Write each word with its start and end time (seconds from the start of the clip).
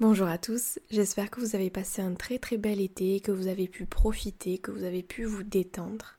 Bonjour 0.00 0.26
à 0.26 0.38
tous, 0.38 0.80
j'espère 0.90 1.30
que 1.30 1.38
vous 1.38 1.54
avez 1.54 1.70
passé 1.70 2.02
un 2.02 2.14
très 2.14 2.40
très 2.40 2.56
bel 2.56 2.80
été, 2.80 3.20
que 3.20 3.30
vous 3.30 3.46
avez 3.46 3.68
pu 3.68 3.86
profiter, 3.86 4.58
que 4.58 4.72
vous 4.72 4.82
avez 4.82 5.04
pu 5.04 5.22
vous 5.22 5.44
détendre. 5.44 6.18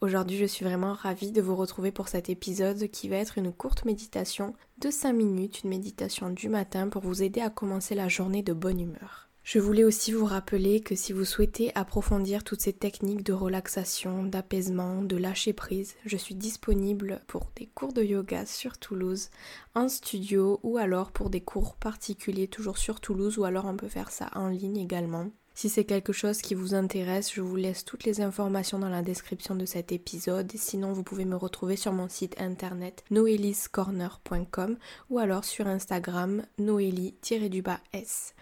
Aujourd'hui 0.00 0.36
je 0.36 0.44
suis 0.44 0.64
vraiment 0.64 0.92
ravie 0.92 1.32
de 1.32 1.42
vous 1.42 1.56
retrouver 1.56 1.90
pour 1.90 2.06
cet 2.06 2.30
épisode 2.30 2.86
qui 2.86 3.08
va 3.08 3.16
être 3.16 3.36
une 3.36 3.52
courte 3.52 3.84
méditation 3.84 4.54
de 4.78 4.92
5 4.92 5.12
minutes, 5.12 5.64
une 5.64 5.70
méditation 5.70 6.30
du 6.30 6.48
matin 6.48 6.88
pour 6.88 7.02
vous 7.02 7.24
aider 7.24 7.40
à 7.40 7.50
commencer 7.50 7.96
la 7.96 8.06
journée 8.06 8.44
de 8.44 8.52
bonne 8.52 8.78
humeur. 8.78 9.25
Je 9.46 9.60
voulais 9.60 9.84
aussi 9.84 10.10
vous 10.10 10.24
rappeler 10.24 10.80
que 10.80 10.96
si 10.96 11.12
vous 11.12 11.24
souhaitez 11.24 11.70
approfondir 11.76 12.42
toutes 12.42 12.62
ces 12.62 12.72
techniques 12.72 13.22
de 13.22 13.32
relaxation, 13.32 14.24
d'apaisement, 14.24 15.02
de 15.02 15.16
lâcher 15.16 15.52
prise, 15.52 15.94
je 16.04 16.16
suis 16.16 16.34
disponible 16.34 17.20
pour 17.28 17.52
des 17.54 17.66
cours 17.66 17.92
de 17.92 18.02
yoga 18.02 18.44
sur 18.44 18.76
Toulouse, 18.76 19.30
en 19.76 19.88
studio 19.88 20.58
ou 20.64 20.78
alors 20.78 21.12
pour 21.12 21.30
des 21.30 21.42
cours 21.42 21.76
particuliers 21.76 22.48
toujours 22.48 22.76
sur 22.76 23.00
Toulouse 23.00 23.38
ou 23.38 23.44
alors 23.44 23.66
on 23.66 23.76
peut 23.76 23.86
faire 23.86 24.10
ça 24.10 24.30
en 24.34 24.48
ligne 24.48 24.78
également. 24.78 25.30
Si 25.54 25.68
c'est 25.68 25.84
quelque 25.84 26.12
chose 26.12 26.42
qui 26.42 26.56
vous 26.56 26.74
intéresse, 26.74 27.32
je 27.32 27.40
vous 27.40 27.54
laisse 27.54 27.84
toutes 27.84 28.02
les 28.02 28.20
informations 28.22 28.80
dans 28.80 28.88
la 28.88 29.02
description 29.02 29.54
de 29.54 29.64
cet 29.64 29.92
épisode. 29.92 30.50
Sinon, 30.56 30.92
vous 30.92 31.04
pouvez 31.04 31.24
me 31.24 31.36
retrouver 31.36 31.76
sur 31.76 31.92
mon 31.92 32.08
site 32.08 32.34
internet 32.40 33.04
noeliscorner.com 33.12 34.76
ou 35.08 35.20
alors 35.20 35.44
sur 35.44 35.68
Instagram 35.68 36.44
noélie-s. 36.58 38.34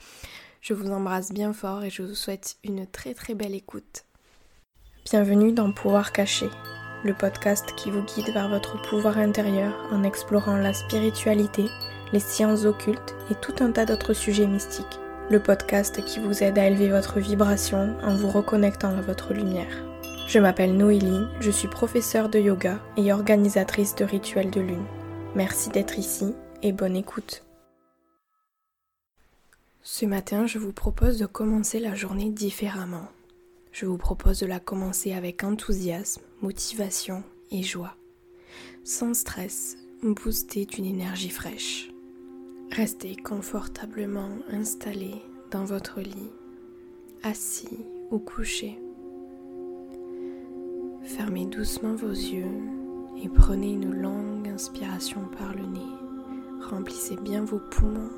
Je 0.65 0.73
vous 0.73 0.91
embrasse 0.93 1.31
bien 1.31 1.53
fort 1.53 1.85
et 1.85 1.91
je 1.91 2.03
vous 2.03 2.15
souhaite 2.15 2.57
une 2.65 2.87
très 2.87 3.13
très 3.13 3.35
belle 3.35 3.55
écoute. 3.55 4.07
Bienvenue 5.05 5.53
dans 5.53 5.71
Pouvoir 5.71 6.11
caché, 6.11 6.49
le 7.05 7.13
podcast 7.13 7.75
qui 7.77 7.91
vous 7.91 8.03
guide 8.03 8.33
vers 8.33 8.49
votre 8.49 8.81
pouvoir 8.89 9.19
intérieur 9.19 9.75
en 9.93 10.03
explorant 10.03 10.57
la 10.57 10.73
spiritualité, 10.73 11.67
les 12.15 12.19
sciences 12.19 12.65
occultes 12.65 13.15
et 13.31 13.35
tout 13.35 13.63
un 13.63 13.73
tas 13.73 13.85
d'autres 13.85 14.15
sujets 14.15 14.47
mystiques. 14.47 14.99
Le 15.29 15.39
podcast 15.39 16.03
qui 16.03 16.19
vous 16.19 16.43
aide 16.43 16.59
à 16.59 16.67
élever 16.67 16.89
votre 16.89 17.21
vibration 17.21 17.95
en 18.03 18.17
vous 18.17 18.31
reconnectant 18.31 18.97
à 18.97 19.03
votre 19.03 19.35
lumière. 19.35 19.85
Je 20.27 20.39
m'appelle 20.39 20.79
Noélie, 20.79 21.27
je 21.41 21.51
suis 21.51 21.69
professeure 21.69 22.31
de 22.31 22.39
yoga 22.39 22.79
et 22.97 23.13
organisatrice 23.13 23.97
de 23.97 24.07
rituels 24.07 24.51
de 24.51 24.63
lune. 24.63 24.87
Merci 25.35 25.69
d'être 25.69 25.99
ici 25.99 26.35
et 26.63 26.73
bonne 26.73 26.97
écoute. 26.97 27.45
Ce 29.87 30.07
matin, 30.07 30.47
je 30.47 30.59
vous 30.59 30.73
propose 30.73 31.19
de 31.19 31.27
commencer 31.27 31.79
la 31.79 31.95
journée 31.95 32.31
différemment. 32.31 33.07
Je 33.71 33.85
vous 33.85 33.99
propose 33.99 34.41
de 34.41 34.47
la 34.47 34.59
commencer 34.59 35.13
avec 35.13 35.45
enthousiasme, 35.45 36.23
motivation 36.41 37.23
et 37.51 37.63
joie. 37.63 37.95
Sans 38.83 39.13
stress, 39.13 39.77
boosté 40.03 40.65
d'une 40.65 40.87
énergie 40.87 41.29
fraîche. 41.29 41.91
Restez 42.73 43.15
confortablement 43.15 44.31
installé 44.51 45.17
dans 45.51 45.67
votre 45.67 46.01
lit, 46.01 46.33
assis 47.23 47.85
ou 48.11 48.19
couché. 48.19 48.79
Fermez 51.03 51.45
doucement 51.45 51.95
vos 51.95 52.09
yeux 52.09 52.57
et 53.23 53.29
prenez 53.29 53.73
une 53.73 54.01
longue 54.01 54.49
inspiration 54.49 55.29
par 55.37 55.55
le 55.55 55.67
nez. 55.67 56.71
Remplissez 56.71 57.17
bien 57.17 57.45
vos 57.45 57.61
poumons 57.61 58.09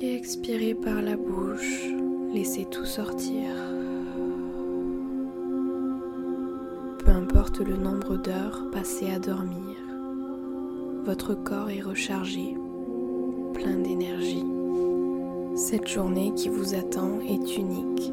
et 0.00 0.14
expirez 0.14 0.74
par 0.74 1.02
la 1.02 1.16
bouche, 1.16 1.86
laissez 2.32 2.64
tout 2.66 2.84
sortir. 2.84 3.50
Peu 6.98 7.10
importe 7.10 7.60
le 7.60 7.76
nombre 7.76 8.16
d'heures 8.16 8.70
passées 8.70 9.10
à 9.10 9.18
dormir, 9.18 9.76
votre 11.04 11.34
corps 11.34 11.70
est 11.70 11.80
rechargé, 11.80 12.54
plein 13.54 13.76
d'énergie. 13.78 14.44
Cette 15.56 15.88
journée 15.88 16.32
qui 16.36 16.48
vous 16.48 16.74
attend 16.74 17.20
est 17.20 17.56
unique. 17.56 18.12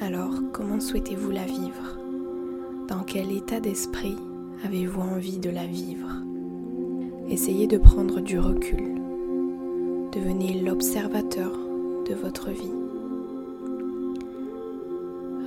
Alors 0.00 0.34
comment 0.52 0.80
souhaitez-vous 0.80 1.30
la 1.30 1.44
vivre? 1.44 1.98
Dans 2.88 3.02
quel 3.02 3.32
état 3.32 3.60
d'esprit 3.60 4.16
avez-vous 4.64 5.00
envie 5.00 5.38
de 5.38 5.50
la 5.50 5.66
vivre? 5.66 6.10
Essayez 7.30 7.66
de 7.66 7.78
prendre 7.78 8.20
du 8.20 8.38
recul 8.38 8.98
Devenez 10.12 10.60
l'observateur 10.60 11.52
de 12.08 12.14
votre 12.14 12.48
vie. 12.48 12.72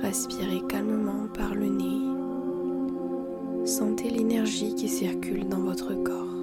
Respirez 0.00 0.62
calmement 0.68 1.26
par 1.34 1.54
le 1.54 1.66
nez. 1.66 3.66
Sentez 3.66 4.08
l'énergie 4.08 4.74
qui 4.76 4.88
circule 4.88 5.48
dans 5.48 5.60
votre 5.60 5.92
corps. 6.04 6.36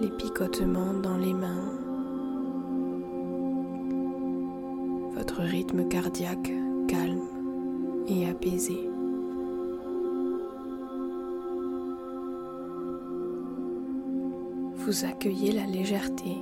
Les 0.00 0.10
picotements 0.10 0.94
dans 0.94 1.16
les 1.16 1.34
mains. 1.34 1.70
Votre 5.14 5.42
rythme 5.42 5.86
cardiaque 5.86 6.50
calme 6.88 7.22
et 8.08 8.28
apaisé. 8.28 8.91
Vous 14.84 15.04
accueillez 15.04 15.52
la 15.52 15.64
légèreté, 15.64 16.38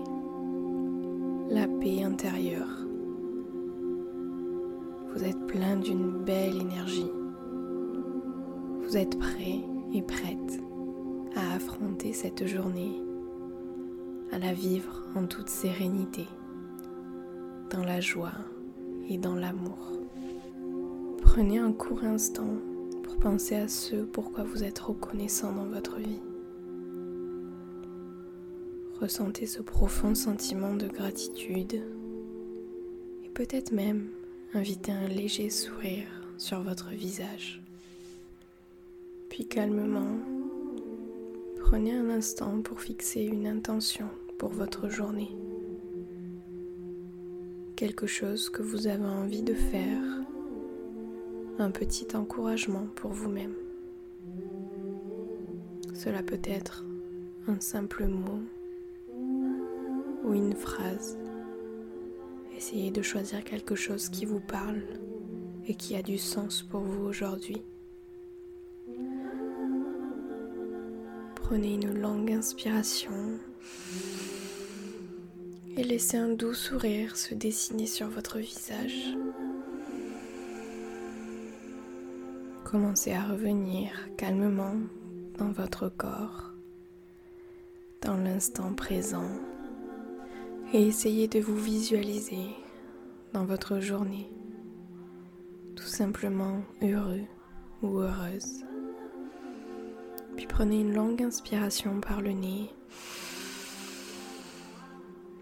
la 1.51 1.69
paix 1.69 2.03
intérieure. 2.03 2.87
Vous 5.13 5.23
êtes 5.23 5.47
plein 5.47 5.77
d'une 5.77 6.11
belle 6.25 6.57
énergie. 6.57 7.13
Vous 8.81 8.97
êtes 8.97 9.19
prêt 9.19 9.61
et 9.93 10.01
prête 10.01 10.59
à 11.37 11.55
affronter 11.55 12.15
cette 12.15 12.47
journée, 12.47 13.03
à 14.33 14.39
la 14.39 14.55
vivre 14.55 15.03
en 15.15 15.27
toute 15.27 15.51
sérénité, 15.51 16.27
dans 17.69 17.85
la 17.85 18.01
joie 18.01 18.33
et 19.11 19.19
dans 19.19 19.35
l'amour. 19.35 19.93
Prenez 21.21 21.59
un 21.59 21.73
court 21.73 22.05
instant 22.05 22.55
pour 23.03 23.19
penser 23.19 23.57
à 23.57 23.69
ce 23.69 23.97
pourquoi 23.97 24.45
vous 24.45 24.65
êtes 24.65 24.79
reconnaissant 24.79 25.53
dans 25.53 25.67
votre 25.67 25.99
vie. 25.99 26.23
Ressentez 29.01 29.47
ce 29.47 29.63
profond 29.63 30.15
sentiment 30.15 30.75
de 30.75 30.87
gratitude 30.87 31.83
et 33.25 33.29
peut-être 33.31 33.73
même 33.73 34.11
invitez 34.53 34.93
un 34.93 35.09
léger 35.09 35.49
sourire 35.49 36.07
sur 36.37 36.61
votre 36.61 36.91
visage. 36.91 37.63
Puis 39.31 39.47
calmement, 39.47 40.19
prenez 41.61 41.95
un 41.95 42.11
instant 42.11 42.61
pour 42.61 42.83
fixer 42.83 43.23
une 43.23 43.47
intention 43.47 44.11
pour 44.37 44.51
votre 44.51 44.91
journée. 44.91 45.35
Quelque 47.77 48.07
chose 48.07 48.51
que 48.51 48.61
vous 48.61 48.87
avez 48.87 49.07
envie 49.07 49.43
de 49.43 49.55
faire, 49.55 50.03
un 51.59 51.71
petit 51.71 52.15
encouragement 52.15 52.87
pour 52.97 53.13
vous-même. 53.13 53.55
Cela 55.95 56.23
peut 56.23 56.43
être 56.45 56.85
un 57.49 57.61
simple 57.61 58.07
mot 58.07 58.41
une 60.35 60.55
phrase. 60.55 61.19
Essayez 62.57 62.91
de 62.91 63.03
choisir 63.03 63.43
quelque 63.45 63.75
chose 63.75 64.09
qui 64.09 64.27
vous 64.27 64.41
parle 64.41 64.83
et 65.67 65.75
qui 65.75 65.97
a 65.97 66.03
du 66.03 66.19
sens 66.19 66.63
pour 66.63 66.81
vous 66.81 67.05
aujourd'hui. 67.05 67.63
Prenez 71.37 71.75
une 71.75 71.99
longue 72.01 72.31
inspiration 72.31 73.39
et 75.77 75.83
laissez 75.85 76.17
un 76.17 76.29
doux 76.29 76.55
sourire 76.55 77.17
se 77.17 77.35
dessiner 77.35 77.87
sur 77.87 78.09
votre 78.09 78.39
visage. 78.39 79.17
Commencez 82.65 83.13
à 83.13 83.25
revenir 83.25 83.91
calmement 84.17 84.77
dans 85.39 85.51
votre 85.51 85.89
corps, 85.89 86.53
dans 88.03 88.17
l'instant 88.17 88.75
présent 88.75 89.29
et 90.73 90.87
essayez 90.87 91.27
de 91.27 91.41
vous 91.41 91.57
visualiser 91.57 92.51
dans 93.33 93.45
votre 93.45 93.81
journée, 93.81 94.31
tout 95.75 95.87
simplement 95.87 96.63
heureux 96.83 97.25
ou 97.83 97.99
heureuse. 97.99 98.65
Puis 100.37 100.47
prenez 100.47 100.81
une 100.81 100.95
longue 100.95 101.23
inspiration 101.23 102.01
par 102.01 102.21
le 102.21 102.33
nez, 102.33 102.71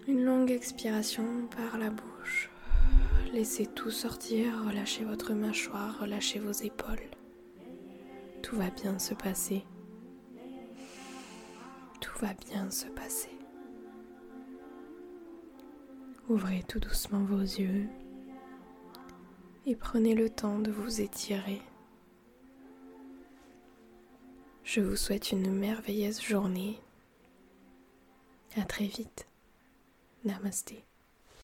une 0.06 0.25
longue 0.25 0.50
expiration 0.50 1.26
par 1.54 1.78
la 1.78 1.90
bouche. 1.90 2.50
Laissez 3.32 3.66
tout 3.66 3.90
sortir, 3.90 4.64
relâchez 4.66 5.04
votre 5.04 5.34
mâchoire, 5.34 5.98
relâchez 6.00 6.38
vos 6.38 6.52
épaules. 6.52 7.10
Tout 8.42 8.56
va 8.56 8.70
bien 8.70 8.98
se 8.98 9.12
passer. 9.12 9.64
Tout 12.00 12.19
va 12.20 12.32
bien 12.48 12.70
se 12.70 12.86
passer. 12.86 13.38
Ouvrez 16.28 16.62
tout 16.69 16.78
doucement 16.78 17.25
vos 17.25 17.40
yeux 17.40 17.88
et 19.64 19.75
prenez 19.75 20.14
le 20.14 20.28
temps 20.28 20.58
de 20.58 20.70
vous 20.70 21.00
étirer. 21.00 21.62
Je 24.62 24.80
vous 24.82 24.96
souhaite 24.96 25.32
une 25.32 25.50
merveilleuse 25.50 26.20
journée 26.20 26.78
À 28.56 28.62
très 28.64 28.86
vite. 28.86 29.26
Namaste. 30.25 30.75